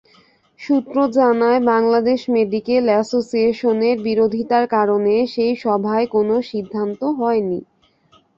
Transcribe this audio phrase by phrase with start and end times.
[0.59, 7.59] সূত্র জানায়, বাংলাদেশ মেডিকেল অ্যাসোসিয়েশনের বিরোধিতার কারণে সেই সভায় কোনো সিদ্ধান্ত হয়নি।